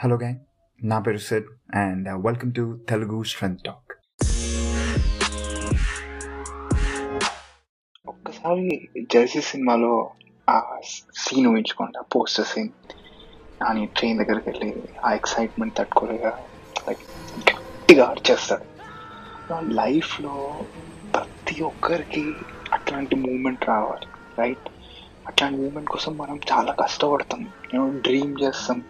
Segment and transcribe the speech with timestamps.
[0.00, 0.38] Hello gang
[0.84, 1.44] నా పేరు said
[1.74, 3.92] and welcome to Telugu strength talk
[8.08, 10.10] ఒక్కసారి జెర్సీ సినిమాలో
[10.50, 10.76] ఆ
[11.16, 12.68] సీన్ ఊహించుకోండి ఆ పోస్టర్ సీన్
[13.62, 16.26] నాని ట్రైన్ దగ్గరికి వెళ్ళి ఆ ఎక్సైట్మెంట్ తట్టుకోలేక
[16.88, 16.98] లైక్
[17.50, 18.66] గట్టిగా అరిచేస్తాడు
[19.72, 20.60] లైఫ్లో
[21.14, 22.32] ప్రతి ఒక్కరికి
[22.72, 24.06] అట్లాంటి మూమెంట్ రావాలి
[24.38, 24.68] రైట్
[25.26, 27.48] అట్లాంటి మూమెంట్ కోసం మనం చాలా కష్టపడతాం.
[28.00, 28.84] డ్రీమ్ చేస్తాం.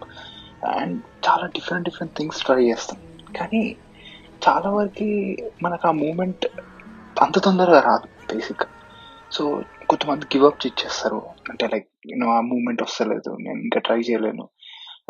[0.67, 3.01] అండ్ చాలా డిఫరెంట్ డిఫరెంట్ థింగ్స్ ట్రై చేస్తాం.
[3.37, 3.77] కానీ
[4.49, 6.47] చాలా వరకు మనకు ఆ మూమెంట్
[7.23, 8.63] అంత తొందరగా రాదు బేసిక్
[9.33, 14.49] సో కొంతమంది గివప్ ఇచ్చేస్తారు అంటే లైక్ నేను ఆ మూమెంట్ వస్తలేదు నేను ఇంకా ట్రై చేయలేను.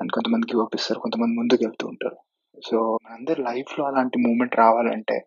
[0.01, 2.17] అండ్ కొంతమంది గివప్ ఇస్తారు కొంతమంది ముందుకు వెళ్తూ ఉంటారు.
[2.71, 5.27] సో అందరి లైఫ్లో అలాంటి మూమెంట్ రావాలంటే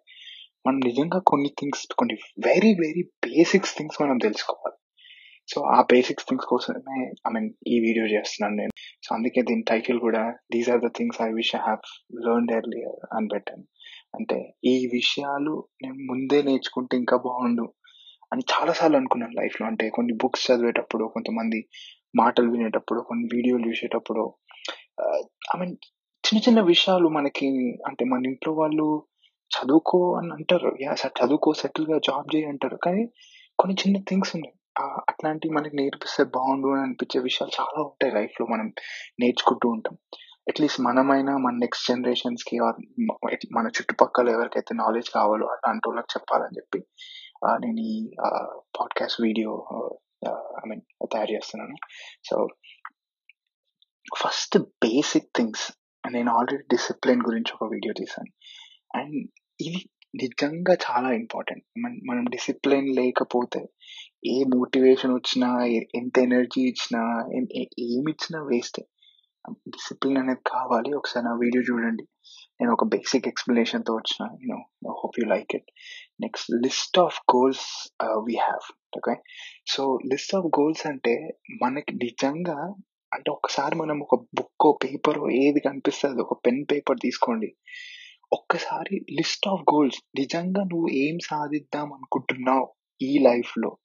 [0.67, 4.80] మనం నిజంగా కొన్ని థింగ్స్ కొన్ని వెరీ వెరీ బేసిక్స్ థింగ్స్ మనం తెలుసుకోవాలి.
[5.51, 8.73] సో ఆ బేసిక్స్ థింగ్స్ కోసమే ఐ మీన్ ఈ వీడియో చేస్తున్నాను నేను.
[9.05, 10.23] సో అందుకే దీని టైటిల్ కూడా
[10.53, 11.83] these are the things I wish I have
[12.25, 13.65] learn earlier అని పెట్టాను.
[14.17, 14.37] అంటే
[14.71, 15.53] ఈ విషయాలు
[15.83, 17.65] నేను ముందే నేర్చుకుంటే ఇంకా బాగుండు
[18.31, 19.65] అని చాలాసార్లు అనుకున్నాను లైఫ్లో.
[19.67, 21.59] అంటే కొన్ని బుక్స్ చదివేటప్పుడు కొంతమంది
[22.15, 24.23] మాటలు వినేటప్పుడు కొన్ని వీడియోలు చూసేటప్పుడు
[25.53, 25.75] ఐ మీన్
[26.23, 27.47] చిన్న చిన్న విషయాలు మనకి
[27.89, 28.87] అంటే మన ఇంట్లో వాళ్ళు
[29.51, 30.69] చదువుకో అని అంటారు.
[30.83, 32.77] యా సార్ చదువుకో సెటిల్గా జాబ్ చేయి అంటారు.
[32.85, 33.03] కానీ
[33.59, 34.53] కొన్ని చిన్న థింగ్స్ ఉన్నాయి.
[34.79, 38.67] అట్లాంటివి మనకి నేర్పిస్తే బాగుండు అని అనిపించే విషయాలు చాలా ఉంటాయి లైఫ్లో మనం
[39.19, 39.95] నేర్చుకుంటూ ఉంటాం.
[40.47, 42.55] అట్లీస్ట్ మనమైనా మన నెక్స్ట్ జనరేషన్స్కి
[43.55, 46.79] మన చుట్టుపక్కల ఎవరికైతే నాలెడ్జ్ కావాలో అలాంటి వాళ్ళకి చెప్పాలని చెప్పి
[47.65, 48.15] నేను ఈ
[48.79, 49.51] పాడ్కాస్ట్ వీడియో
[50.29, 51.75] ఐ మీన్ తయారు చేస్తున్నాను.
[52.29, 52.47] సో
[54.25, 55.65] ఫస్ట్ బేసిక్ థింగ్స్
[56.11, 58.31] నేను ఆల్రెడీ డిసిప్లిన్ గురించి ఒక వీడియో తీసాను.
[58.99, 59.15] అండ్
[59.61, 59.81] ఇది
[60.15, 61.63] నిజంగా చాలా ఇంపార్టెంట్
[62.09, 63.61] మనం డిసిప్లిన్ లేకపోతే
[64.23, 67.01] ఏ మోటివేషన్ వచ్చినా ఎంత ఎనర్జీ ఇచ్చినా
[67.89, 68.83] ఏమి ఇచ్చినా వేస్టే
[69.67, 70.93] డిసిప్లిన్ అనేది కావాలి.
[70.93, 72.03] ఒకసారి నా వీడియో చూడండి.
[72.61, 75.69] నేను ఒక బేసిక్ ఎక్స్ప్లెనేషన్తో వచ్చిన you know hope you like it
[76.21, 77.91] next list of goals
[78.27, 78.67] we have
[78.97, 79.15] okay
[79.67, 82.57] so list of goals అంటే మనకి నిజంగా
[83.13, 87.55] అంటే ఒకసారి మనం ఒక బుక్ పేపర్ ఏది కనిపిస్తుంది ఒక పెన్ పేపర్ తీసుకోండి.
[88.33, 92.67] ఒక్కసారి లిస్ట్ ఆఫ్ గోల్స్ నిజంగా నువ్వు ఏం సాధిద్దాం అనుకుంటున్నావు
[93.01, 93.77] ఈ లైఫ్లో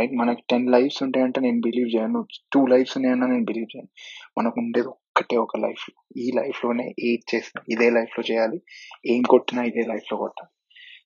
[0.00, 2.20] రైట్ మనకు టెన్ లైఫ్స్ ఉంటాయంటే నేను బిలీవ్ చేయను.
[2.52, 3.90] టూ లైఫ్స్ ఉన్నాయన్నా నేను బిలీవ్ చేయను.
[4.38, 5.84] మనకు ఉండేది ఒక్కటే ఒక లైఫ్
[6.16, 8.58] ఈ లైఫ్లోనే ఏది చేసినా ఇదే లైఫ్లో చేయాలి.
[9.06, 10.52] ఏం కొట్టినా ఇదే లైఫ్లో కొట్టాలి.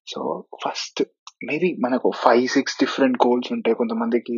[0.07, 0.21] సో
[0.65, 1.03] ఫస్ట్
[1.45, 3.77] మేబీ మనకు ఫైవ్ సిక్స్ డిఫరెంట్ గోల్స్ ఉంటాయి.
[3.77, 4.37] కొంతమందికి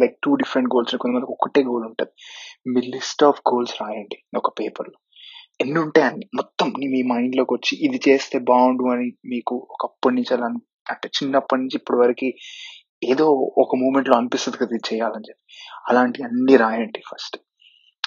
[0.00, 2.12] లైక్ టూ డిఫరెంట్ గోల్స్ కొంతమందికి ఒకటే గోల్ ఉంటుంది.
[2.66, 4.98] మీ లిస్ట్ ఆఫ్ గోల్స్ రాయండి ఒక పేపర్లో
[5.60, 6.26] ఎన్ని ఉంటాయి అన్ని?
[6.34, 10.48] మొత్తం మీ మైండ్లోకి వచ్చి ఇది చేస్తే బాగుండు అని మీకు ఒకప్పటి నుంచి అలా
[10.90, 12.28] అంటే చిన్నప్పటి నుంచి ఇప్పటి వరకు
[13.04, 13.26] ఏదో
[13.58, 15.42] ఒక మూమెంట్లో అనిపిస్తుంది కదా ఇది చేయాలని చెప్పి.
[15.88, 17.36] అలాంటివి అన్ని రాయండి ఫస్ట్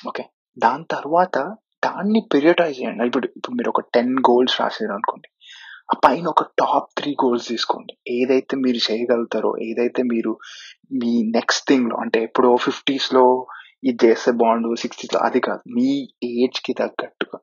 [0.07, 0.23] ఓకే
[0.57, 1.37] దాని తర్వాత
[1.85, 3.05] దాన్ని పీరియటైజ్ చేయండి.
[3.05, 5.29] ఇప్పుడు ఇప్పుడు మీరు ఒక టెన్ గోల్స్ రాసారు అనుకోండి
[5.93, 7.97] ఆ పైన ఒక టాప్ త్రీ గోల్స్ తీసుకోండి.
[8.09, 10.39] ఏదైతే మీరు చేయగలుగుతారో ఏదైతే మీరు
[10.93, 13.47] మీ నెక్స్ట్ థింగ్లో అంటే ఎప్పుడో ఫిఫ్టీస్లో
[13.83, 15.61] ఇది చేస్తే బాగుండు సిక్స్టీస్లో అది కాదు.
[15.73, 17.39] మీ ఏజ్కి తగ్గట్టుగా.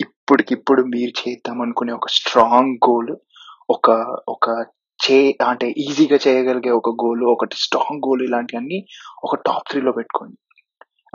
[0.00, 3.16] ఇప్పటికిప్పుడు మీరు చేద్దాం అనుకునే ఒక స్ట్రాంగ్ గోల్
[3.70, 3.90] ఒక
[4.28, 4.66] ఒక
[5.10, 5.18] చే
[5.50, 8.78] అంటే ఈజీగా చేయగలిగే ఒక గోల్ ఒకటి స్ట్రాంగ్ గోల్ ఇలాంటివన్నీ
[9.24, 10.36] ఒక టాప్ త్రీలో పెట్టుకోండి.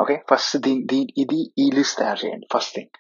[0.02, 2.48] ఓకే ఫస్ట్ దీని దీని ఇది ఈ లిస్ట్ తయారు చేయండి.
[2.54, 2.92] ఫస్ట్ థింగ్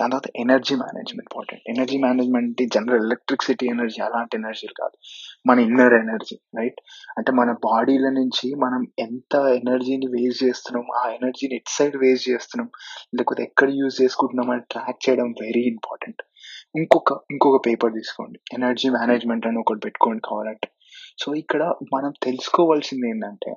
[0.00, 4.96] దాని తర్వాత energy management important energy management general electricity energy అలాంటి ఎనర్జీలు కాదు.
[5.46, 6.80] మన ఇన్నర్ ఎనర్జీ రైట్
[7.18, 12.68] అంటే మన బాడీల నుంచి మనం ఎంత ఎనర్జీని వేస్ట్ చేస్తున్నాం ఆ ఎనర్జీని ఎట్ సైడ్ వేస్ట్ చేస్తున్నాం
[13.14, 16.22] లేకపోతే ఎక్కడ యూజ్ చేసుకుంటున్నాం అని ట్రాక్ చేయడం వెరీ ఇంపార్టెంట్
[16.76, 18.38] ఇంకొక ఇంకొక పేపర్ తీసుకోండి.
[18.54, 20.68] ఎనర్జీ మేనేజ్మెంట్ అని ఒకటి పెట్టుకోండి కావాలంటే.
[21.18, 21.62] సో ఇక్కడ
[21.94, 23.52] మనం తెలుసుకోవాల్సింది ఏంటంటే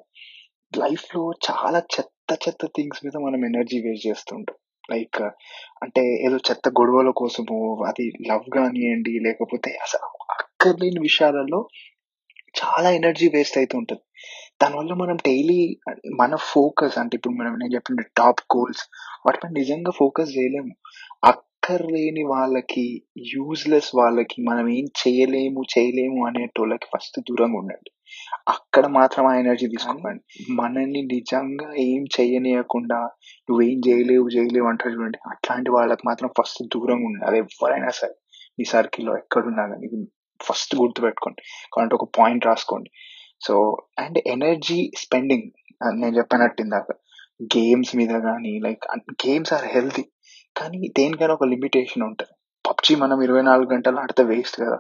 [0.74, 4.58] లైఫ్లో చాలా చెత్త చెత్త థింగ్స్ మీద మనం ఎనర్జీ వేస్ట్ చేస్తుంటాం
[4.92, 5.22] లైక్
[5.84, 10.10] అంటే ఏదో చెత్త గొడవల కోసము అది లవ్ కానివ్వండి లేకపోతే అసలు
[10.60, 11.58] అక్కర్లేని విషయాలలో
[12.56, 14.02] చాలా ఎనర్జీ వేస్ట్ అవుతూ ఉంటుంది.
[14.62, 15.58] దానివల్ల మనం డైలీ
[16.20, 18.84] మన ఫోకస్ అంటే ఇప్పుడు మనం నేను చెప్పిన టాప్ గోల్స్
[19.26, 20.74] వాటిపై నిజంగా ఫోకస్ చేయలేము.
[21.24, 22.86] అక్కర్లేని వాళ్ళకి
[23.36, 27.92] యూజ్లెస్ వాళ్ళకి మనం ఏం చేయలేము చేయలేము అనేటోళ్ళకి ఫస్ట్ దూరంగా ఉండండి.
[28.50, 33.00] అక్కడ మాత్రం ఆ ఎనర్జీ తీసుకోకండి మనల్ని నిజంగా ఏం చేయనీయకుండా
[33.50, 35.20] నువ్వేం చేయలేవు చేయలేవు అంటారు చూడండి.
[35.30, 38.16] అట్లాంటి వాళ్ళకి మాత్రం ఫస్ట్ దూరంగా ఉండాలి ఎవరైనా సరే.
[38.60, 39.88] మీ సర్కిల్లో ఎక్కడున్నా కానీ.
[39.88, 39.98] ఇది
[40.42, 41.42] ఫస్ట్ గుర్తుపెట్టుకోండి
[41.74, 42.92] కాబట్టి ఒక పాయింట్ రాసుకోండి.
[43.42, 45.52] సో అండ్ ఎనర్జీ స్పెండింగ్
[45.94, 46.86] నేను చెప్పినట్టు ఇందాక.
[47.44, 50.06] గేమ్స్ మీద కానీ లైక్ గేమ్స్ ఆర్ హెల్తీ
[50.58, 52.32] కానీ దేనికైనా ఒక లిమిటేషన్ ఉంటుంది.
[52.70, 54.80] పబ్జి మనం ఇరవై నాలుగు గంటలు ఆడితే వేస్ట్ కదా.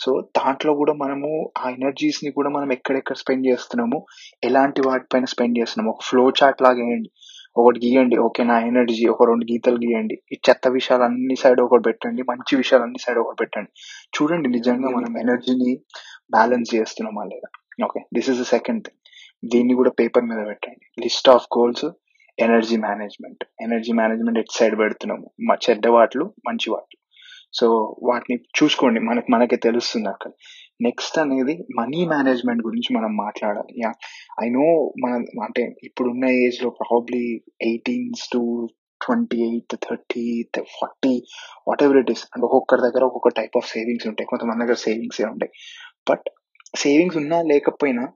[0.00, 4.06] సో దాంట్లో కూడా మనము ఆ ఎనర్జీస్ని కూడా మనం ఎక్కడెక్కడ స్పెండ్ చేస్తున్నాము
[4.44, 7.10] ఎలాంటి వాటిపైన స్పెండ్ చేస్తున్నాము ఒక ఫ్లో చార్ట్ లాగా వేయండి.
[7.58, 8.16] ఒకటి గీయండి.
[8.16, 10.18] ఓకే నా ఎనర్జీ ఒక రెండు గీతలు గీయండి.
[10.32, 12.22] ఈ చెత్త విషయాలు అన్ని సైడ్ ఒకటి పెట్టండి.
[12.22, 13.70] మంచి విషయాలు అన్ని సైడ్ ఒకటి పెట్టండి.
[14.16, 15.80] చూడండి నిజంగా మనం ఎనర్జీని
[16.30, 17.48] బ్యాలెన్స్ చేస్తున్నామా లేదా?
[17.84, 19.00] Okay this is the second thing.
[19.50, 21.02] దీన్ని కూడా పేపర్ మీద పెట్టండి.
[21.02, 21.86] List of goals
[22.38, 23.44] energy management.
[23.60, 25.30] Energy management aside పెడుతున్నాము.
[25.40, 27.00] మా చెడ్డ వాటిలు మంచి వాటిలు.
[27.54, 29.00] సో వాటిని చూసుకోండి.
[29.00, 30.30] మనకి మనకి తెలుస్తుంది అక్కడ.
[30.80, 33.74] నెక్స్ట్ అనేది మనీ మేనేజ్మెంట్ గురించి మనం మాట్లాడాలి.
[33.84, 33.92] యా
[34.44, 38.68] ఐ నో మన అంటే ఇప్పుడున్న ఏజ్లో probably eighteens to
[39.04, 41.22] twenty eight thirty forty
[41.82, 44.26] whatever it is అంటే ఒక్కొక్కరి దగ్గర ఒక్కొక్క టైప్ ఆఫ్ సేవింగ్స్ ఉంటాయి.
[44.26, 45.52] కొంతమంది దగ్గర సేవింగ్స్ ఉంటాయి.
[46.10, 46.28] బట్
[46.76, 48.08] సేవింగ్స్ ఉన్నా లేకపోయినా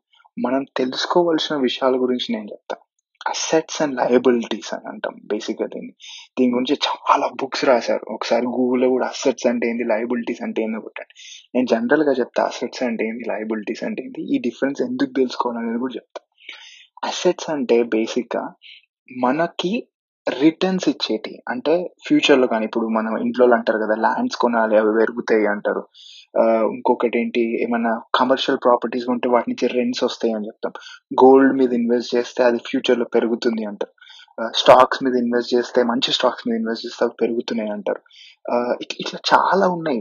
[0.45, 2.90] మనం తెలుసుకోవాల్సిన విషయాల గురించి నేను చెప్తాను
[3.29, 5.93] అసెట్స్ అండ్ లయబిలిటీస్ అని అంటాం బేసిక్గా దీన్ని.
[6.39, 8.15] దీని గురించి చాలా బుక్స్ రాశారు.
[8.15, 11.15] ఒకసారి గూగుల్లో కూడా అసెట్స్ అంటే ఏంది లయబిలిటీస్ అంటే ఏంది కొట్టండి.
[11.55, 16.21] నేను జనరల్గా చెప్తా అసెట్స్ అంటే ఏంది లయబిలిటీస్ అంటే ఏంది ఈ డిఫరెన్స్ ఎందుకు తెలుసుకోవాలనేది కూడా చెప్తా.
[17.05, 18.55] అసెట్స్ అంటే బేసిక్గా
[19.19, 19.87] మనకి
[20.41, 21.43] రిటర్న్స్ ఇచ్చేటి.
[21.49, 25.89] అంటే ఫ్యూచర్లో కానీ ఇప్పుడు మనం ఇంట్లో అంటారు కదా ల్యాండ్స్ కొనాలి అవి పెరుగుతాయి అంటారు.
[26.71, 30.73] ఇంకొకటి ఏంటి ఏమైనా కమర్షియల్ ప్రాపర్టీస్ ఉంటే వాటి నుంచి రెంట్స్ వస్తాయి అని చెప్తాం.
[31.21, 33.95] గోల్డ్ మీద ఇన్వెస్ట్ చేస్తే అది ఫ్యూచర్లో పెరుగుతుంది అంటారు
[34.55, 38.03] స్టాక్స్ మీద ఇన్వెస్ట్ చేస్తే మంచి స్టాక్స్ మీద ఇన్వెస్ట్ చేస్తే అవి పెరుగుతున్నాయి అంటారు.
[39.03, 40.01] ఇట్లా చాలా ఉన్నాయి.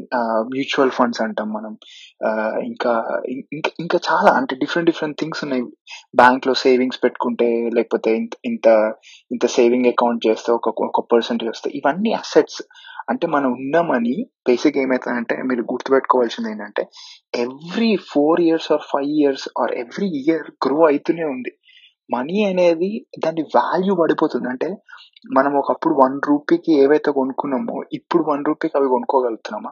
[0.54, 1.74] మ్యూచువల్ ఫండ్స్ అంటాం మనం.
[2.64, 2.92] ఇంకా
[3.32, 5.64] ఇంకా ఇంకా చాలా అంటే డిఫరెంట్ డిఫరెంట్ థింగ్స్ ఉన్నాయి.
[6.16, 8.68] బ్యాంక్లో సేవింగ్స్ పెట్టుకుంటే లేకపోతే ఇంత ఇంత
[9.32, 12.62] ఇంత సేవింగ్ అకౌంట్ చేస్తే ఒక ఒక పర్సెంటేజ్ వస్తే ఇవన్నీ అసెట్స్.
[13.10, 14.16] అంటే మనం ఉన్న మనీ
[14.50, 16.84] బేసిక్ ఏమవుతుందంటే మీరు గుర్తుపెట్టుకోవాల్సింది ఏంటంటే
[17.38, 21.52] every four years or five years or every year grow అవుతూనే ఉంది.
[22.10, 24.50] మనీ అనేది దాని వాల్యూ పడిపోతుంది.
[24.50, 24.70] అంటే
[25.36, 29.72] మనం ఒకప్పుడు వన్ రూపీకి ఏవైతే కొనుక్కున్నామో ఇప్పుడు వన్ రూపీకి అవి కొనుక్కోగలుగుతున్నామా?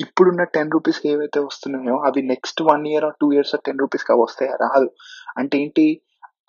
[0.00, 4.54] ఇప్పుడున్న టెన్ రూపీస్కి ఏవైతే వస్తున్నాయో అవి next one year two years ten రూపీస్కి అవి వస్తాయా?
[4.54, 4.90] రాదు.
[5.38, 6.02] అంటే ఏంటి?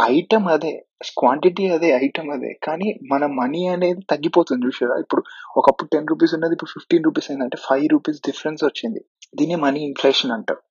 [0.03, 0.85] ఐటమ్ అదే
[1.19, 2.59] క్వాంటిటీ అదే ఐటమ్ అదే.
[2.67, 4.95] కానీ మన మనీ అనేది తగ్గిపోతుంది చూసారా?
[4.99, 5.23] ఇప్పుడు
[5.57, 9.01] ఒకప్పుడు టెన్ రూపీస్ ఉన్నది ఇప్పుడు ఫిఫ్టీన్ రూపీస్ అయిందంటే ఫైవ్ రూపీస్ డిఫరెన్స్ వచ్చింది.
[9.35, 10.61] దీన్ని మనీ ఇన్ఫ్లేషన్ అంటారు.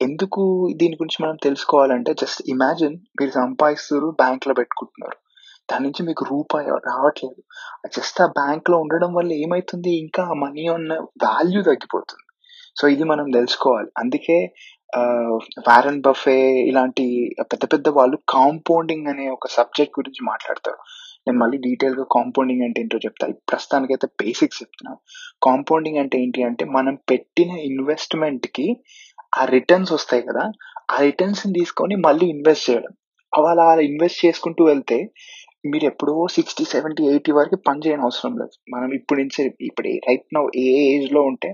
[0.00, 0.42] ఎందుకు
[0.76, 5.16] దీని గురించి మనం తెలుసుకోవాలంటే జస్ట్ ఇమాజిన్ మీరు సంపాదిస్తున్నారు బ్యాంక్లో పెట్టుకుంటున్నారు.
[5.70, 7.40] దాని నుంచి మీకు రూపాయి రావట్లేదు.
[7.96, 9.90] జస్ట్ ఆ బ్యాంక్లో ఉండడం వల్ల ఏమైతుంది?
[9.96, 10.92] ఇంకా ఆ మనీ ఉన్న
[11.24, 12.24] వాల్యూ తగ్గిపోతుంది.
[12.80, 13.90] సో ఇది మనం తెలుసుకోవాలి.
[13.98, 14.38] అందుకే
[15.68, 16.38] వారన్ బఫే
[16.70, 17.04] ఇలాంటి
[17.40, 20.78] పెద్ద పెద్ద వాళ్ళు కాంపౌండింగ్ అనే ఒక సబ్జెక్ట్ గురించి మాట్లాడతారు.
[21.26, 23.26] నేను మళ్ళీ డీటెయిల్గా కాంపౌండింగ్ అంటే ఏంటో చెప్తా.
[23.50, 24.98] ప్రస్తుతానికి అయితే బేసిక్స్ చెప్తున్నాను
[25.42, 28.66] కాంపౌండింగ్ అంటే ఏంటి అంటే మనం పెట్టిన ఇన్వెస్ట్మెంట్కి
[29.36, 30.44] ఆ రిటర్న్స్ వస్తాయి కదా
[30.92, 32.92] ఆ రిటర్న్స్ తీసుకొని మళ్ళీ ఇన్వెస్ట్ చేయడం.
[33.32, 34.98] అలా అలా ఇన్వెస్ట్ చేసుకుంటూ వెళ్తే
[35.66, 38.54] మీరు ఎప్పుడో సిక్స్టీ సెవెంటీ ఎయిటీ వరకు పని చేయని అవసరం లేదు.
[38.74, 41.50] మనం ఇప్పుడు నుంచి ఇప్పుడు రైట్ నౌ ఏ ఏజ్లో ఉంటే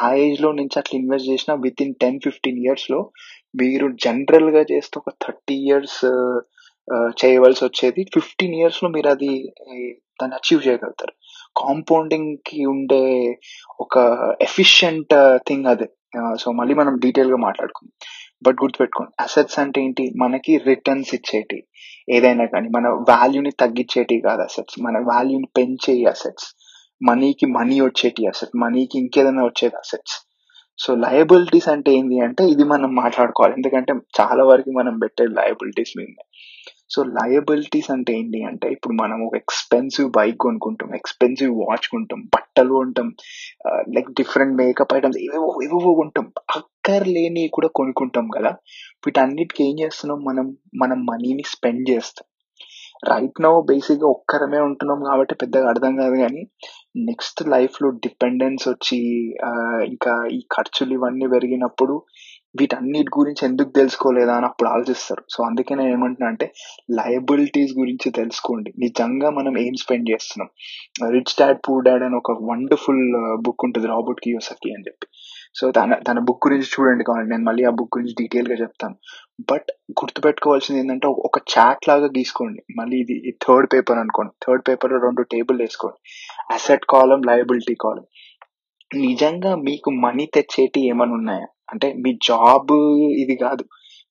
[0.00, 3.00] ఆ ఏజ్లో నుంచి అట్లా ఇన్వెస్ట్ చేసిన విత్ ఇన్ టెన్ ఫిఫ్టీన్ ఇయర్స్లో
[3.60, 6.00] మీరు జనరల్గా చేస్తే ఒక థర్టీ ఇయర్స్
[7.20, 8.02] చేయవలసి వచ్చేది.
[8.14, 9.30] ఫిఫ్టీన్ ఇయర్స్లో మీరు అది
[10.20, 11.14] దాన్ని అచీవ్ చేయగలుగుతారు.
[11.56, 13.04] కాంపౌండింగ్కి ఉండే
[13.80, 13.94] ఒక
[14.40, 15.14] ఎఫిషియంట్
[15.48, 15.88] థింగ్ అదే.
[16.40, 17.92] సో మళ్ళీ మనం డీటెయిల్గా మాట్లాడుకుందాం.
[18.46, 20.12] బట్ గుర్తుపెట్టుకోండి అసెట్స్ అంటే ఏంటి?
[20.16, 21.64] మనకి రిటర్న్స్ ఇచ్చేటి
[22.10, 26.54] ఏదైనా కానీ మన వాల్యూని తగ్గించేటి కాదు అసెట్స్ మన వాల్యూని పెంచే అసెట్స్
[27.02, 30.16] మనీకి మనీ వచ్చేటి అసెట్ మనీకి ఇంకేదైనా వచ్చేది అసెట్స్
[30.78, 33.54] సో లయబిలిటీస్ అంటే ఏంటి అంటే ఇది మనం మాట్లాడుకోవాలి.
[33.54, 36.06] ఎందుకంటే చాలా వరకు మనం పెట్టే లయబిలిటీస్ మీద
[36.90, 42.72] సో లయబిలిటీస్ అంటే ఏంటి అంటే ఇప్పుడు మనం ఒక ఎక్స్పెన్సివ్ బైక్ కొనుక్కుంటాం ఎక్స్పెన్సివ్ వాచ్ కొంటాం బట్టలు
[42.74, 43.08] కొంటాం
[43.94, 46.26] లైక్ డిఫరెంట్ మేకప్ ఐటమ్స్ ఏవేవో ఏవేవో కొంటాం.
[46.56, 48.52] అక్కర్లేని కూడా కొనుక్కుంటాం కదా.
[49.06, 50.46] వీటన్నిటికీ ఏం చేస్తున్నాం మనం?
[50.76, 52.26] మనం మనీని స్పెండ్ చేస్తాం.
[53.10, 56.42] రైట్ నో బేసిక్గా ఒక్కరమే ఉంటున్నాం కాబట్టి పెద్దగా అర్థం కాదు కానీ
[56.96, 58.98] నెక్స్ట్ లైఫ్లో డిపెండెన్స్ వచ్చి
[59.84, 61.94] ఇంకా ఈ ఖర్చులు ఇవన్నీ పెరిగినప్పుడు
[62.58, 65.24] వీటన్నిటి గురించి ఎందుకు తెలుసుకోలేదా అని అప్పుడు ఆలోచిస్తారు.
[65.30, 66.52] సో అందుకే నేను ఏమంటున్నా అంటే
[66.90, 68.72] లయబిలిటీస్ గురించి తెలుసుకోండి.
[68.78, 70.48] నిజంగా మనం ఏం స్పెండ్ చేస్తున్నాం?
[71.12, 75.06] రిచ్ డాడ్ పూర్ డాడ్ అని ఒక వండర్ఫుల్ బుక్ ఉంటుంది రాబర్ట్ కియోసకి అని చెప్పి.
[75.54, 78.94] సో తన తన బుక్ గురించి చూడండి కాబట్టి నేను మళ్ళీ ఆ బుక్ గురించి డీటెయిల్గా చెప్తాను.
[79.52, 82.62] బట్ గుర్తుపెట్టుకోవాల్సింది ఏంటంటే ఒక- ఒక చాట్ లాగా గీసుకోండి.
[82.76, 84.32] మళ్ళీ ఇది థర్డ్ పేపర్ అనుకోండి.
[84.46, 86.10] థర్డ్ పేపర్లో రెండు టేబుల్ వేసుకోండి.
[86.54, 88.04] అసెట్ కాలం లయబిలిటీ కాలం
[88.90, 91.46] నిజంగా మీకు మనీ తెచ్చేటి ఏమైనా ఉన్నాయా?
[91.70, 92.72] అంటే మీ జాబ్
[93.12, 93.64] ఇది కాదు.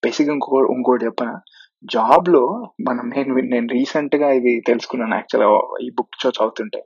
[0.04, 1.40] బేసిక్‌గా ఇంకో ఇంకోటి చెప్పనా?
[1.86, 5.46] జాబ్లో మనం నేను నేను రీసెంట్గా ఇది తెలుసుకున్నాను యాక్చువల్
[5.84, 6.82] ఈ బుక్ చదువుతుంటే.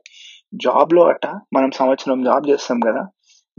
[0.53, 3.03] జాబ్లో అట మనం సంవత్సరం జాబ్ చేస్తాం కదా.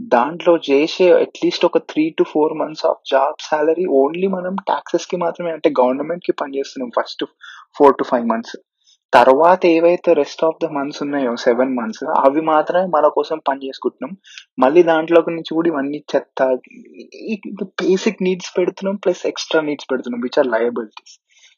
[0.01, 5.51] దాంట్లో చేసే అట్లీస్ట్ ఒక three to four months of job salary only మనం టాక్సెస్కి మాత్రమే
[5.51, 7.23] అంటే గవర్నమెంట్కి పనిచేస్తున్నాం first
[7.77, 8.55] four to five months
[9.13, 14.13] తర్వాత ఏవైతే రెస్ట్ ఆఫ్ ద మంత్స్ ఉన్నాయో సెవెన్ మంత్స్ అవి మాత్రమే మన కోసం పని చేసుకుంటున్నాం.
[14.63, 16.47] మళ్ళీ దాంట్లో నుంచి కూడా ఇవన్నీ చెత్త
[17.81, 21.15] బేసిక్ నీడ్స్ పెడుతున్నాం ప్లస్ ఎక్స్ట్రా నీడ్స్ పెడుతున్నాం విచ్ ఆర్ లయబిలిటీస్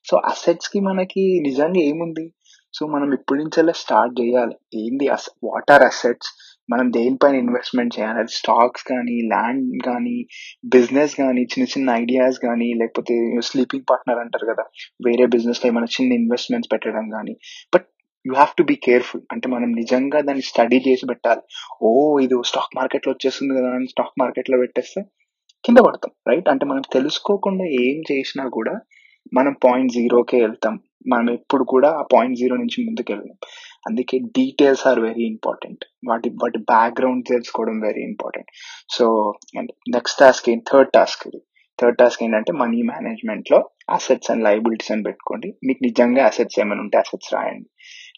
[0.09, 2.25] సో అసెట్స్కి మనకి నిజంగా ఏముంది?
[2.73, 4.55] సో మనం ఇప్పటి నుంచెల్లా స్టార్ట్ చేయాలి.
[4.75, 5.05] ఏంది
[5.43, 6.31] వాట్ ఆర్ అసెట్స్
[6.69, 8.19] మనం దేనిపైన ఇన్వెస్ట్మెంట్ చేయాలి?
[8.19, 10.15] అది స్టాక్స్ కానీ ల్యాండ్ కానీ
[10.65, 14.65] బిజినెస్ కానీ చిన్న చిన్న ఐడియాస్ కానీ లేకపోతే స్లీపింగ్ పార్ట్నర్ అంటారు కదా
[15.07, 17.35] వేరే బిజినెస్లో ఏమైనా చిన్న ఇన్వెస్ట్మెంట్స్ పెట్టడం కానీ
[17.75, 17.87] but
[18.25, 21.41] you have to be careful అంటే మనం నిజంగా దాన్ని స్టడీ చేసి పెట్టాలి.
[21.81, 25.01] ఓ ఇది స్టాక్ మార్కెట్లో వచ్చేస్తుంది కదా అని స్టాక్ మార్కెట్లో పెట్టేస్తే
[25.65, 28.73] కింద పడతాం రైట్ అంటే మనం తెలుసుకోకుండా ఏం చేసినా కూడా
[29.33, 30.75] మనం పాయింట్ జీరోకే వెళ్తాం.
[31.07, 33.37] మనం ఎప్పుడు కూడా ఆ పాయింట్ జీరో నుంచి ముందుకు వెళ్ళాం
[33.89, 38.49] అందుకే డీటెయిల్స్ ఆర్ వెరీ ఇంపార్టెంట్ వాటి వాటి బ్యాక్గ్రౌండ్ తెలుసుకోవడం very important
[38.89, 39.05] so
[39.57, 40.65] and next task ఏంటి?
[40.71, 41.39] థర్డ్ టాస్క్ ఇది.
[41.79, 45.53] థర్డ్ టాస్క్ ఏంటంటే మనీ మేనేజ్మెంట్లో అసెట్స్ అండ్ లయబిలిటీస్ అని పెట్టుకోండి.
[45.65, 47.69] మీకు నిజంగా అసెట్స్ ఏమైనా ఉంటే అసెట్స్ రాయండి.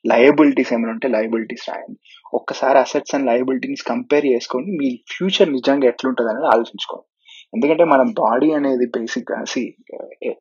[0.07, 1.99] లయబిలిటీస్ ఏమైనా ఉంటే లయబిలిటీస్ రాయండి.
[2.33, 7.07] ఒక్కసారి అసెట్స్ అండ్ లయబిలిటీస్ కంపేర్ చేసుకొని మీ ఫ్యూచర్ నిజంగా ఎట్లుంటుంది అనేది ఆలోచించుకోండి.
[7.53, 9.63] ఎందుకంటే మన బాడీ అనేది బేసిక్ సి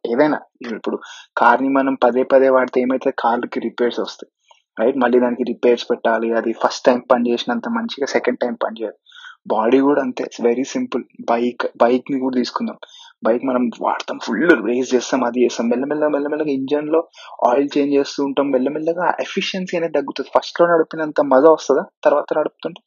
[0.06, 0.38] ఏదైనా
[0.76, 0.96] ఇప్పుడు
[1.36, 4.30] కార్ని మనం పదే పదే వాడితే ఏమైతే కార్కి రిపేర్స్ వస్తాయి
[4.76, 8.98] రైట్ మళ్ళీ దానికి రిపేర్స్ పెట్టాలి అది ఫస్ట్ టైం పని చేసినంత మంచిగా సెకండ్ టైం పని చేయదు
[9.46, 12.78] బాడీ కూడా అంతే వెరీ సింపుల్ బైక్ బైక్ని కూడా తీసుకుందాం.
[13.24, 15.66] బైక్ మనం వాడతాం ఫుల్ రేస్ చేస్తాం అది చేస్తాం.
[15.68, 17.00] మెల్లమెల్ల మెల్లమెల్లగా ఇంజన్లో
[17.48, 18.46] ఆయిల్ చేంజ్ చేస్తూ ఉంటాం.
[18.50, 20.30] మెల్లమెల్లగా ఎఫిషియన్సీ అనేది తగ్గుతుంది.
[20.36, 21.84] ఫస్ట్లో నడిపినంత మజా వస్తుందా?
[22.04, 22.80] తర్వాత నడుపుతుంటే?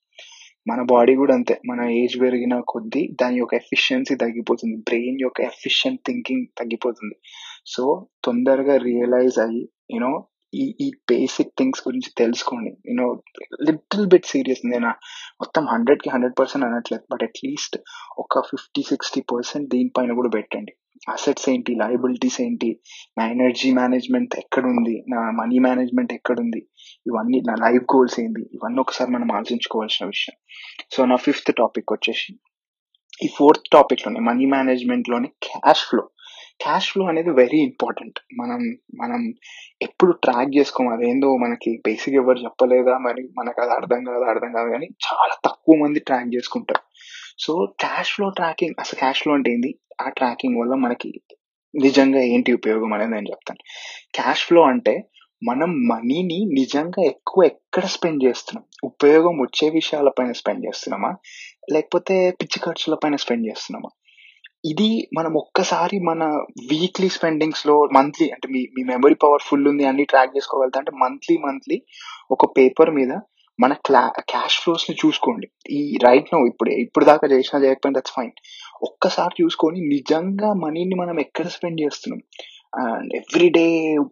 [0.67, 1.55] మన బాడీ కూడా అంతే.
[1.69, 4.75] మన ఏజ్ పెరిగిన కొద్దీ దాని యొక్క ఎఫిషియన్సీ తగ్గిపోతుంది.
[4.89, 7.15] బ్రెయిన్ యొక్క ఎఫిషియెంట్ థింకింగ్ తగ్గిపోతుంది.
[7.65, 7.83] సో
[8.25, 9.63] తొందరగా రియలైజ్ అయ్యి
[9.95, 10.11] యూనో
[10.53, 13.05] ఈ ఈ బేసిక్ థింగ్స్ గురించి తెలుసుకోండి యూనో
[13.67, 14.89] లిటిల్ బిట్ సీరియస్ నేను
[15.41, 17.03] మొత్తం హండ్రెడ్కి హండ్రెడ్ పర్సెంట్ అనట్లేదు.
[17.11, 17.77] బట్ అట్లీస్ట్
[18.19, 20.73] ఒక ఫిఫ్టీ సిక్స్టీ పర్సెంట్ దీనిపైన కూడా పెట్టండి.
[21.09, 21.75] అసెట్స్ ఏంటి?
[21.75, 22.79] లయబిలిటీస్ ఏంటి?
[23.17, 25.03] నా ఎనర్జీ మేనేజ్మెంట్ ఎక్కడుంది?
[25.09, 26.67] నా మనీ మేనేజ్మెంట్ ఎక్కడుంది?
[27.07, 28.41] ఇవన్నీ నా లైఫ్ గోల్స్ ఏంటి?
[28.53, 30.35] ఇవన్నీ ఒకసారి మనం ఆలోచించుకోవాల్సిన విషయం.
[30.91, 32.39] సో నా ఫిఫ్త్ టాపిక్ వచ్చేసి
[33.23, 36.09] ఈ ఫోర్త్ టాపిక్లోనే మనీ మేనేజ్మెంట్లోని క్యాష్ ఫ్లో
[36.61, 38.61] క్యాష్ ఫ్లో అనేది వెరీ ఇంపార్టెంట్ మనం
[38.95, 39.33] మనం
[39.81, 42.97] ఎప్పుడు ట్రాక్ చేసుకోం అదేందో మనకి బేసిక్ ఎవరు చెప్పలేదా?
[42.97, 44.23] మరి మనకు అది అర్థం కాదు?
[44.23, 46.81] అర్థం కాదు కానీ చాలా తక్కువ మంది ట్రాక్ చేసుకుంటారు.
[47.39, 49.75] సో క్యాష్ ఫ్లో ట్రాకింగ్ అసలు క్యాష్ ఫ్లో అంటే ఏంది?
[50.01, 51.21] ఆ ట్రాకింగ్ వల్ల మనకి
[51.75, 53.59] నిజంగా ఏంటి ఉపయోగం అనేది నేను చెప్తాను.
[54.15, 55.03] క్యాష్ ఫ్లో అంటే
[55.43, 58.65] మనం మనీని నిజంగా ఎక్కువ ఎక్కడ స్పెండ్ చేస్తున్నాం?
[58.83, 61.15] ఉపయోగం వచ్చే విషయాలపైన స్పెండ్ చేస్తున్నామా?
[61.73, 63.89] లేకపోతే పిచ్చి ఖర్చుల పైన స్పెండ్ చేస్తున్నామా?
[64.63, 66.23] ఇది మనం ఒక్కసారి మన
[66.69, 71.37] వీక్లీ స్పెండింగ్స్లో మంత్లీ అంటే మీ మీ మెమరీ పవర్ ఫుల్ ఉంది అన్ని ట్రాక్ చేసుకోగలుగుతా అంటే మంత్లీ
[71.37, 71.77] మంత్లీ
[72.31, 73.13] ఒక పేపర్ మీద
[73.59, 75.47] మన క్లా క్యాష్ ఫ్లోస్ని చూసుకోండి.
[75.69, 78.31] ఈ రైట్ నో ఇప్పుడు ఇప్పుడు దాకా చేసినా చేయకపోయినా దట్స్ ఫైన్
[78.83, 82.21] ఒక్కసారి చూసుకొని నిజంగా మనీని మనం ఎక్కడ స్పెండ్ చేస్తున్నాం?
[82.73, 83.65] అండ్ ఎవ్రీ డే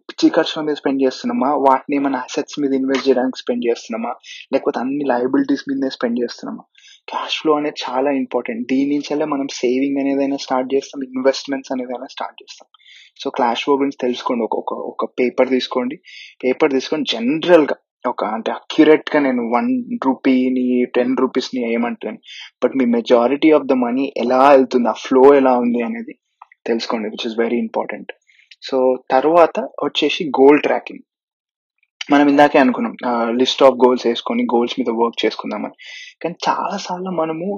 [0.08, 1.50] పిచ్చి ఖర్చుల మీద స్పెండ్ చేస్తున్నామా?
[1.68, 4.12] వాటిని మన అసెట్స్ మీద ఇన్వెస్ట్ చేయడానికి స్పెండ్ చేస్తున్నామా?
[4.52, 6.64] లేకపోతే అన్ని లయబిలిటీస్ మీదనే స్పెండ్ చేస్తున్నామా?
[7.08, 12.42] క్యాష్ ఫ్లో అనేది చాలా ఇంపార్టెంట్ దీని నుంచే మనం సేవింగ్ అనేదైనా స్టార్ట్ చేస్తాం ఇన్వెస్ట్మెంట్స్ అనేదైనా స్టార్ట్
[12.42, 12.68] చేస్తాం.
[13.22, 14.42] సో క్యాష్ ఫ్లో గురించి తెలుసుకోండి.
[14.42, 15.96] ఒక ఒక పేపర్ తీసుకోండి.
[16.44, 17.76] పేపర్ తీసుకొని జనరల్గా
[18.08, 22.18] ఒక అంటే అక్యురేట్గా నేను వన్ రూపీని టెన్ రూపీస్ని ఏమంటాను.
[22.64, 26.14] బట్ మీ మెజారిటీ ఆఫ్ ద మనీ ఎలా వెళ్తుంది ఆ ఫ్లో ఎలా ఉంది అనేది
[26.66, 28.12] తెలుసుకోండి which is very important
[28.62, 31.02] so తర్వాత వచ్చేసి గోల్ ట్రాకింగ్
[32.12, 32.94] మనం ఇందాకే అనుకున్నాం
[33.40, 35.76] లిస్ట్ ఆఫ్ గోల్స్ వేసుకొని గోల్స్ మీద వర్క్ చేసుకుందామని.
[36.22, 37.48] కానీ చాలా సార్లు మనము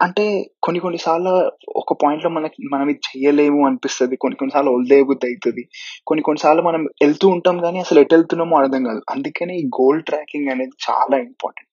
[0.00, 0.24] అంటే
[0.62, 1.32] కొన్ని కొన్ని సార్లు
[1.76, 4.16] ఒక పాయింట్లో మనకి మనం ఇది చేయలేము అనిపిస్తుంది.
[4.16, 5.62] కొన్ని కొన్నిసార్లు వదిలే అవుతుంది
[6.06, 9.02] కొన్ని కొన్నిసార్లు మనం వెళ్తూ ఉంటాం కానీ అసలు ఎటు వెళ్తున్నామో అర్థం కాదు.
[9.10, 11.70] అందుకనే ఈ గోల్ ట్రాకింగ్ అనేది చాలా ఇంపార్టెంట్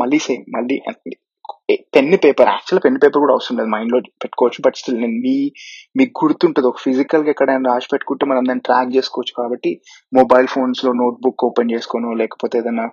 [0.00, 0.78] మళ్ళీ సేమ్ మళ్ళీ
[1.94, 5.34] pen paper actual pen paper కూడా అవసరం లేదు మైండ్లో పెట్టుకోవచ్చు బట్ స్టిల్ నేను మీ
[5.96, 9.72] మీకు గుర్తుంటుంది ఒక ఫిజికల్గా ఎక్కడైనా రాసి పెట్టుకుంటే మనం దాన్ని ట్రాక్ చేసుకోవచ్చు కాబట్టి
[10.12, 10.92] మొబైల్ ఫోన్స్లో
[11.48, 12.86] ఓపెన్ చేసుకోను లేకపోతే ఏదైనా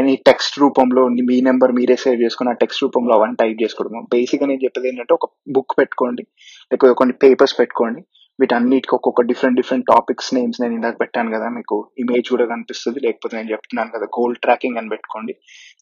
[0.00, 4.46] ఎనీ టెక్స్ట్ రూపంలో మీ నెంబర్ మీరే సేవ్ చేసుకుని ఆ టెక్స్ట్ రూపంలో అవన్నీ టైప్ చేసుకోవడం బేసిక్గా
[4.46, 6.24] నేను చెప్పేది ఏంటంటే ఒక బుక్ పెట్టుకోండి
[6.72, 8.02] లేకపోతే కొన్ని పేపర్స్ పెట్టుకోండి.
[8.40, 13.00] వీటన్నిటికి ఒక్కొక్క డిఫరెంట్ డిఫరెంట్ టాపిక్స్ నేమ్స్ నేను ఇందాక పెట్టాను కదా మీకు ఇమేజ్ కూడా కనిపిస్తుంది.
[13.04, 15.34] లేకపోతే నేను చెప్తున్నాను కదా గోల్ ట్రాకింగ్ అని పెట్టుకోండి.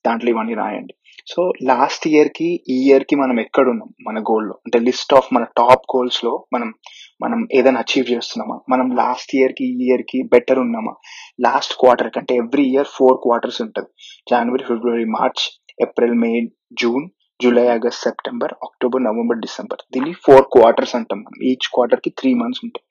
[0.07, 0.95] దాంట్లో ఇవన్నీ రాయండి.
[1.27, 5.97] సో లాస్ట్ ఇయర్కి ఈ ఇయర్కి మనం ఎక్కడ ఉన్నాం మన గోల్లో అంటే లిస్ట్ ఆఫ్ మన టాప్
[5.97, 6.75] గోల్స్లో మనం
[7.23, 8.61] మనం ఏదైనా అచీవ్ చేస్తున్నామా?
[8.69, 10.95] మనం లాస్ట్ ఇయర్కి ఈ ఇయర్కి బెటర్ ఉన్నామా?
[11.41, 13.89] లాస్ట్ క్వార్టర్ అంటే ఎవ్రీ ఇయర్ ఫోర్ క్వార్టర్స్ ఉంటుంది.
[14.31, 16.41] జనవరి ఫిబ్రవరి March April May
[16.73, 17.09] June
[17.43, 21.39] July August September October November December దీన్ని ఫోర్ క్వార్టర్స్ అంటాం మనం.
[21.51, 22.85] ఈచ్ క్వార్టర్కి త్రీ మంత్స్ ఉంటాయి.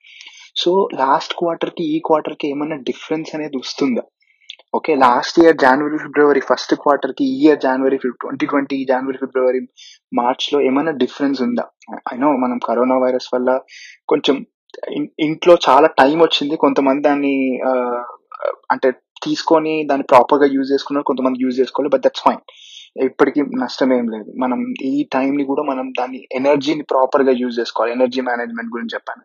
[0.62, 0.70] సో
[1.02, 4.02] లాస్ట్ క్వార్టర్కి ఈ క్వార్టర్కి ఏమైనా డిఫరెన్స్ అనేది వస్తుందా?
[4.78, 9.60] ఓకే లాస్ట్ ఇయర్ జనవరి ఫిబ్రవరి ఫస్ట్ క్వార్టర్కి ఈ ఇయర్ జనవరి ట్వంటీ ట్వంటీ జనవరి ఫిబ్రవరి
[10.18, 11.64] మార్చ్లో ఏమైనా డిఫరెన్స్ ఉందా?
[12.10, 13.50] అయినో మనం కరోనా వైరస్ వల్ల
[14.12, 14.36] కొంచెం
[15.26, 16.54] ఇంట్లో చాలా టైం వచ్చింది.
[16.64, 17.34] కొంతమంది దాన్ని
[18.74, 18.90] అంటే
[19.26, 21.08] తీసుకొని దాన్ని ప్రాపర్గా యూజ్ చేసుకున్నారు.
[21.10, 22.42] కొంతమంది యూజ్ చేసుకోవాలి బట్ దట్స్ ఫైన్
[22.96, 24.32] ఇప్పటికీ నష్టం ఏం లేదు.
[24.38, 27.92] మనం ఈ టైంని కూడా మనం దాన్ని ఎనర్జీని ప్రాపర్గా యూజ్ చేసుకోవాలి.
[27.92, 29.22] ఎనర్జీ మేనేజ్మెంట్ గురించి చెప్పాను.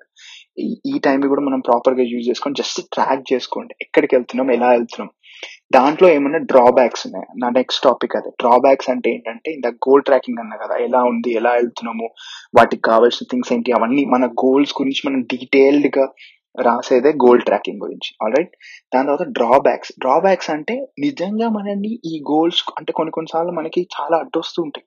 [0.62, 3.76] ఈ ఈ టైంని కూడా మనం ప్రాపర్గా యూజ్ చేసుకొని జస్ట్ ట్రాక్ చేసుకోండి.
[3.82, 4.52] ఎక్కడికి వెళ్తున్నాం?
[4.52, 5.10] ఎలా వెళ్తున్నాం?
[5.74, 7.26] దాంట్లో ఏమైనా డ్రాబ్యాక్స్ ఉన్నాయి?
[7.38, 8.30] నా నెక్స్ట్ టాపిక్ అదే.
[8.30, 11.34] డ్రాబ్యాక్స్ అంటే ఏంటంటే ఇంత గోల్ ట్రాకింగ్ అన్నా కదా ఎలా ఉంది?
[11.34, 12.10] ఎలా వెళ్తున్నాము?
[12.58, 13.72] వాటికి కావాల్సిన థింగ్స్ ఏంటి?
[13.72, 16.08] అవన్నీ మన గోల్స్ గురించి మనం డీటెయిల్డ్గా
[16.62, 18.16] రాసేదే గోల్ ట్రాకింగ్ గురించి.
[18.24, 18.50] ఆల్రైట్
[18.96, 24.64] దాని తర్వాత డ్రాబ్యాక్స్ డ్రాబ్యాక్స్ అంటే నిజంగా మనల్ని ఈ గోల్స్ అంటే కొన్ని కొన్నిసార్లు మనకి చాలా అడ్డొస్తూ
[24.64, 24.86] ఉంటాయి.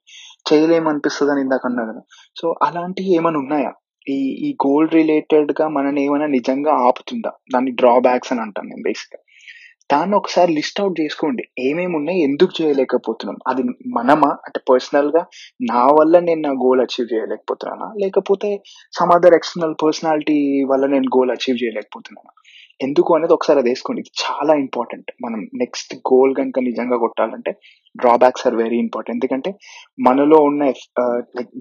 [0.52, 2.00] చేయలేమనిపిస్తుంది అని ఇందాక అన్నా కదా.
[2.40, 3.72] సో అలాంటివి ఏమైనా ఉన్నాయా?
[4.08, 7.32] ఈ ఈ గోల్ రిలేటెడ్గా మనని ఏమైనా నిజంగా ఆపుతుందా?
[7.54, 9.20] దాన్ని డ్రాబ్యాక్స్ అని అంటాను నేను బేసిక్గా
[9.92, 11.48] దాన్ని ఒకసారి లిస్ట్ అవుట్ చేసుకోండి.
[11.58, 12.20] ఏమేమి ఉన్నాయి?
[12.22, 13.36] ఎందుకు చేయలేకపోతున్నాం?
[13.46, 14.30] అది మనమా?
[14.46, 15.22] అంటే పర్సనల్గా
[15.70, 17.92] నా వల్ల నేను నా గోల్ అచీవ్ చేయలేకపోతున్నానా?
[18.00, 18.50] లేకపోతే
[18.92, 22.32] సమ్ అదర్ ఎక్స్టర్నల్ పర్సనాలిటీ వల్ల నేను గోల్ అచీవ్ చేయలేకపోతున్నానా?
[22.86, 24.00] ఎందుకు అనేది ఒకసారి అది వేసుకోండి.
[24.04, 25.08] ఇది చాలా ఇంపార్టెంట్.
[25.24, 27.52] మనం నెక్స్ట్ గోల్ కనుక నిజంగా కొట్టాలంటే
[27.94, 29.16] డ్రాబ్యాక్స్ ఆర్ వెరీ ఇంపార్టెంట్.
[29.16, 29.50] ఎందుకంటే
[30.08, 30.64] మనలో ఉన్న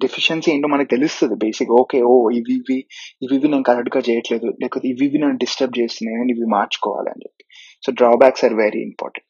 [0.06, 2.78] డెఫిషియన్సీ ఏంటో మనకు తెలుస్తుంది బేసిక్ ఓకే ఓ ఇవి ఇవి
[3.24, 4.48] ఇవి ఇవి నేను కరెక్ట్గా చేయట్లేదు.
[4.64, 7.44] లేకపోతే ఇవి ఇవి నన్ను డిస్టర్బ్ చేస్తున్నాయి నేను ఇవి మార్చుకోవాలి అని చెప్పి.
[7.86, 9.26] So drawbacks are very important.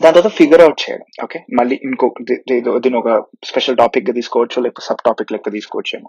[0.00, 2.22] దాని తర్వాత ఫిగర్ అవుట్ చేయడం ఓకే మళ్ళీ ఇంకొక
[2.84, 3.10] దీని ఒక
[3.50, 6.08] స్పెషల్ టాపిక్గా తీసుకోవచ్చు లేకపోతే సబ్ టాపిక్ లెక్క తీసుకోవచ్చేమో.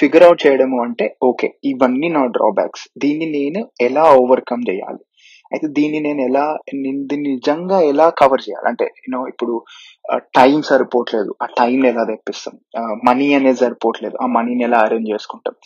[0.00, 5.02] ఫిగర్ అవుట్ చేయడము అంటే ఓకే ఇవన్నీ నా డ్రాబ్యాక్స్ దీన్ని నేను ఎలా ఓవర్కమ్ చేయాలి?
[5.52, 6.44] అయితే దీన్ని నేను ఎలా
[6.84, 8.66] దీన్ని నిజంగా ఎలా కవర్ చేయాలి?
[8.70, 9.54] అంటే యూనో ఇప్పుడు
[10.38, 11.30] టైం సరిపోవట్లేదు.
[11.44, 12.54] ఆ టైం ఎలా తెప్పిస్తాం?
[13.08, 14.16] మనీ అనేది సరిపోవట్లేదు.
[14.24, 15.56] ఆ మనీని ఎలా అరేంజ్ చేసుకుంటాం?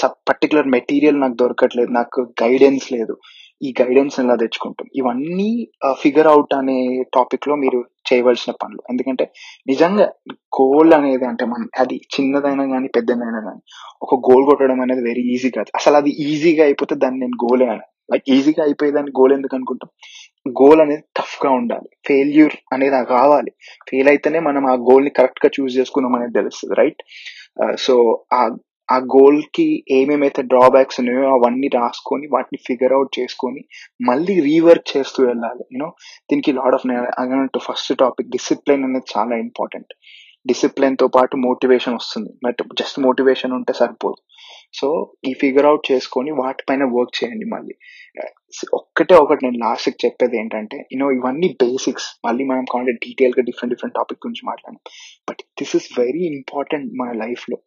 [0.00, 1.90] సబ్ పర్టికులర్ మెటీరియల్ నాకు దొరకట్లేదు.
[2.00, 3.16] నాకు గైడెన్స్ లేదు.
[3.62, 4.86] ఈ గైడెన్స్ ఎలా తెచ్చుకుంటాం?
[5.00, 5.48] ఇవన్నీ
[6.02, 6.78] ఫిగర్ అవుట్ అనే
[7.14, 7.78] టాపిక్లో మీరు
[8.10, 8.82] చేయవలసిన పనులు.
[8.90, 9.24] ఎందుకంటే
[9.66, 10.06] నిజంగా
[10.60, 13.62] గోల్ అనేది అంటే మనం అది చిన్నదైనా కానీ పెద్దదైనా కానీ
[14.02, 15.70] ఒక గోల్ కొట్టడం అనేది వెరీ ఈజీ కాదు.
[15.74, 19.90] అసలు అది ఈజీగా అయిపోతే దాన్ని నేను గోలే అని లైక్ ఈజీగా అయిపోయేదాన్ని గోల్ ఎందుకు అనుకుంటాం?
[20.46, 21.88] గోల్ అనేది టఫ్గా ఉండాలి.
[22.06, 23.50] ఫెయిల్యూర్ అనేది ఆ కావాలి.
[23.90, 27.02] ఫెయిల్ అయితేనే మనం ఆ గోల్ని కరెక్ట్గా చూస్ చేసుకున్నాం అనేది తెలుస్తుంది రైట్
[27.78, 27.94] సో
[28.32, 28.42] ఆ
[28.92, 29.66] ఆ గోల్కి
[29.98, 33.62] ఏమేమైతే డ్రాబ్యాక్స్ ఉన్నాయో అవన్నీ రాసుకొని వాటిని ఫిగర్ అవుట్ చేసుకొని
[34.08, 35.64] మళ్ళీ రీవర్క్ చేస్తూ వెళ్ళాలి.
[35.74, 35.88] యూనో
[36.30, 36.86] దీనికి లాడ్ ఆఫ్
[37.22, 39.92] అన్నట్టు ఫస్ట్ టాపిక్ డిసిప్లిన్ అనేది చాలా ఇంపార్టెంట్
[40.46, 42.30] డిసిప్లిన్తో పాటు మోటివేషన్ వస్తుంది.
[42.44, 44.18] బట్ జస్ట్ మోటివేషన్ ఉంటే సరిపోదు.
[44.78, 44.86] సో
[45.28, 47.74] ఈ ఫిగర్ అవుట్ చేసుకొని వాటిపైన వర్క్ చేయండి మళ్ళీ.
[48.78, 53.96] ఒక్కటే ఒకటి నేను లాస్ట్కి చెప్పేది ఏంటంటే యూనో ఇవన్నీ బేసిక్స్ మళ్ళీ మనం కావాలంటే డీటెయిల్గా డిఫరెంట్ డిఫరెంట్
[54.00, 54.80] టాపిక్ గురించి మాట్లాడాం
[55.28, 57.58] but this is very important మన లైఫ్లో.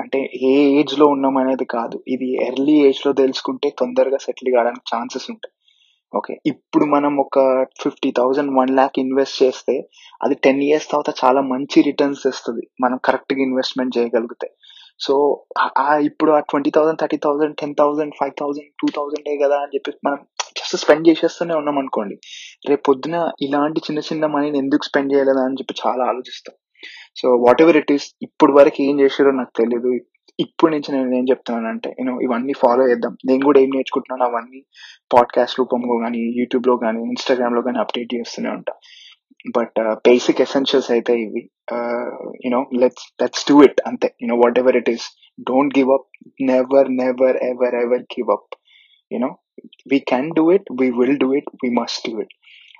[0.00, 2.02] అంటే ఏ ఏజ్లో ఉన్నాం అనేది కాదు.
[2.08, 5.54] ఇది ఎర్లీ ఏజ్లో తెలుసుకుంటే తొందరగా సెటిల్ కావడానికి ఛాన్సెస్ ఉంటాయి.
[6.14, 9.74] ఓకే ఇప్పుడు మనం ఒక fifty thousand one lakh invest చేస్తే
[10.22, 12.64] అది టెన్ ఇయర్స్ తర్వాత చాలా మంచి రిటర్న్స్ ఇస్తుంది.
[12.80, 14.48] మనం కరెక్ట్గా ఇన్వెస్ట్మెంట్ చేయగలిగితే.
[15.00, 15.44] సో
[15.84, 19.72] ఆ ఇప్పుడు ఆ twenty thousand thirty thousand ten thousand five thousand two thousand కదా అని
[19.74, 20.18] చెప్పి మనం
[20.58, 22.16] జస్ట్ స్పెండ్ చేసేస్తూనే ఉన్నాం అనుకోండి.
[22.68, 26.54] రేపు పొద్దున ఇలాంటి చిన్న చిన్న మనీని ఎందుకు స్పెండ్ చేయలేదా అని చెప్పి చాలా ఆలోచిస్తాం.
[27.16, 29.92] So whatever it is ఇప్పుడు వరకు ఏం చేసారో నాకు తెలియదు
[30.38, 33.16] ఇప్పుడు నుంచి నేను ఏం చెప్తున్నానంటే నేను ఇవన్నీ ఫాలో చేద్దాం.
[33.26, 34.60] నేను కూడా ఏం నేర్చుకుంటున్నాను అవన్నీ
[35.14, 38.72] పాడ్కాస్ట్ రూపంలో కానీ యూట్యూబ్లో కానీ ఇన్స్టాగ్రామ్లో కానీ అప్డేట్ చేస్తూనే ఉంటా.
[39.58, 41.42] బట్ బేసిక్ ఎసెన్షియల్స్ అయితే ఇవి.
[42.44, 44.14] You know let's let's do it అంతే.
[44.22, 45.06] You know whatever it is
[45.40, 46.08] don't give up
[46.42, 48.56] never never ever ever give up
[49.12, 49.30] you know
[49.92, 52.34] we can do it we will do it we must do it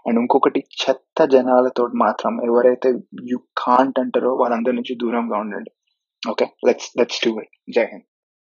[0.07, 2.91] and ఇంకొకటి చెత్త జనాలతో మాత్రం ఎవరైతే
[3.33, 5.73] you can't అంటారో వాళ్ళందరి నుంచి దూరంగా ఉండండి.
[6.23, 8.07] Okay let's let's do it జై హింద్.